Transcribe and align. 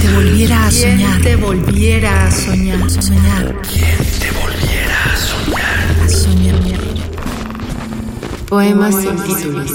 te 0.00 0.12
volviera 0.14 0.66
a 0.66 0.70
soñar. 0.70 1.22
te 1.22 1.36
volviera 1.36 2.26
a 2.26 2.30
soñar. 2.30 2.90
Soñar. 2.90 3.62
te 3.62 4.30
volviera 4.32 5.04
a 5.04 5.16
soñar. 5.16 6.04
A 6.04 6.08
soñar. 6.08 6.80
Poemas 8.48 8.94
sin 8.96 9.16
títulos. 9.16 9.70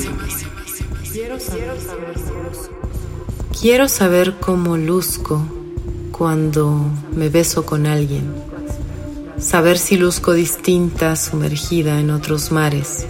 Quiero 3.61 3.87
saber 3.87 4.35
cómo 4.39 4.77
luzco 4.77 5.45
cuando 6.11 6.81
me 7.15 7.29
beso 7.29 7.65
con 7.65 7.85
alguien. 7.85 8.25
Saber 9.39 9.77
si 9.77 9.97
luzco 9.97 10.33
distinta 10.33 11.15
sumergida 11.15 11.99
en 11.99 12.09
otros 12.09 12.51
mares. 12.51 13.05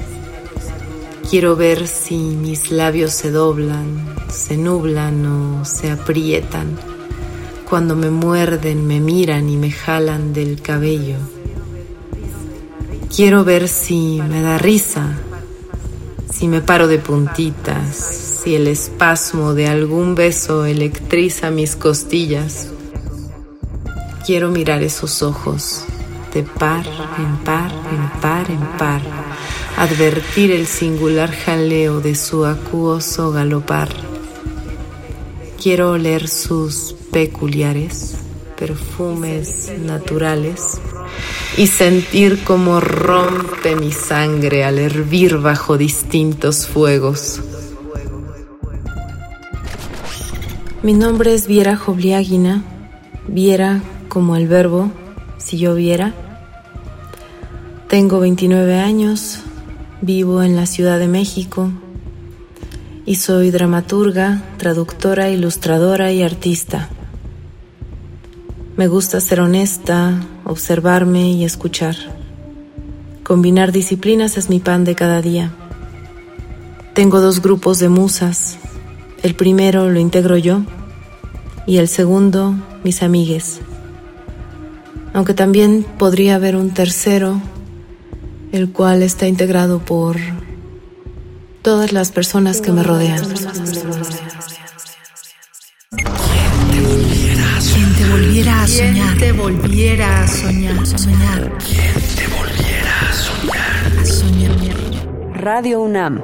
Quiero 1.30 1.56
ver 1.56 1.88
si 1.88 2.18
mis 2.18 2.72
labios 2.72 3.14
se 3.14 3.32
doblan, 3.32 4.16
se 4.30 4.58
nublan 4.58 5.26
o 5.26 5.66
se 5.66 5.90
aprietan 5.92 6.95
cuando 7.70 7.96
me 7.96 8.10
muerden, 8.12 8.88
me 8.88 9.00
miran 9.00 9.50
y 9.50 9.58
me 9.58 9.72
jalan 9.72 10.34
del 10.34 10.62
cabello. 10.62 11.18
Quiero 13.16 13.44
ver 13.44 13.68
si 13.68 14.22
me 14.22 14.42
da 14.42 14.58
risa, 14.58 15.18
si 16.32 16.48
me 16.48 16.62
paro 16.62 16.88
de 16.88 17.00
puntitas, 17.00 17.96
si 17.96 18.56
el 18.56 18.68
espasmo 18.68 19.54
de 19.54 19.68
algún 19.68 20.16
beso 20.16 20.66
electriza 20.66 21.50
mis 21.50 21.76
costillas. 21.76 22.70
Quiero 24.26 24.50
mirar 24.50 24.84
esos 24.84 25.24
ojos 25.24 25.86
de 26.34 26.44
par 26.44 26.86
en 27.18 27.38
par, 27.46 27.72
en 27.72 28.20
par 28.20 28.52
en 28.52 28.78
par, 28.78 29.02
advertir 29.78 30.52
el 30.52 30.68
singular 30.68 31.32
jaleo 31.32 32.02
de 32.02 32.14
su 32.16 32.46
acuoso 32.46 33.32
galopar. 33.32 34.15
Quiero 35.66 35.94
oler 35.94 36.28
sus 36.28 36.96
peculiares 37.12 38.18
perfumes 38.56 39.72
naturales 39.84 40.80
y 41.58 41.66
sentir 41.66 42.44
cómo 42.44 42.80
rompe 42.80 43.76
mi 43.76 43.92
sangre 43.92 44.64
al 44.64 44.78
hervir 44.78 45.40
bajo 45.40 45.76
distintos 45.76 46.68
fuegos. 46.68 47.42
Mi 50.84 50.94
nombre 50.94 51.34
es 51.34 51.48
Viera 51.48 51.76
Jobliáguina, 51.76 52.64
Viera 53.28 53.82
como 54.08 54.36
el 54.36 54.48
verbo, 54.48 54.92
si 55.40 55.58
yo 55.58 55.74
viera. 55.74 56.14
Tengo 57.88 58.20
29 58.20 58.80
años, 58.80 59.40
vivo 60.02 60.44
en 60.44 60.56
la 60.56 60.68
Ciudad 60.68 61.00
de 61.00 61.08
México 61.08 61.72
y 63.06 63.16
soy 63.16 63.52
dramaturga, 63.52 64.42
traductora, 64.58 65.30
ilustradora 65.30 66.12
y 66.12 66.24
artista. 66.24 66.90
Me 68.78 68.88
gusta 68.88 69.22
ser 69.22 69.40
honesta, 69.42 70.22
observarme 70.44 71.32
y 71.32 71.46
escuchar. 71.46 71.96
Combinar 73.24 73.72
disciplinas 73.72 74.38
es 74.38 74.50
mi 74.50 74.60
pan 74.60 74.84
de 74.84 74.96
cada 74.96 75.22
día. 75.22 75.52
Tengo 76.94 77.22
dos 77.22 77.42
grupos 77.42 77.80
de 77.80 77.90
musas. 77.90 78.58
El 79.22 79.36
primero 79.36 79.90
lo 79.90 80.00
integro 80.00 80.38
yo 80.38 80.64
y 81.68 81.78
el 81.78 81.88
segundo 81.88 82.56
mis 82.84 83.04
amigues. 83.04 83.62
Aunque 85.14 85.34
también 85.34 85.86
podría 85.98 86.36
haber 86.36 86.56
un 86.56 86.72
tercero, 86.72 87.40
el 88.52 88.72
cual 88.72 89.02
está 89.04 89.28
integrado 89.28 89.80
por 89.80 90.18
todas 91.66 91.92
las 91.92 92.12
personas 92.12 92.62
que 92.62 92.72
me 92.72 92.84
rodean. 92.84 93.20
Quien 97.74 97.96
te 97.96 98.08
volviera 98.12 98.62
a 98.62 98.68
soñar. 98.68 99.18
te 99.18 99.32
volviera 99.32 100.22
a 100.22 100.28
soñar. 100.28 100.86
Soñar. 100.86 101.52
te 102.16 102.28
volviera 102.28 103.00
a 103.02 103.14
soñar. 103.14 104.00
A 104.00 104.06
soñar. 104.06 104.52
Radio 105.34 105.82
UNAM. 105.82 106.22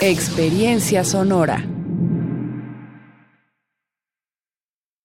Experiencia 0.00 1.04
sonora. 1.04 1.64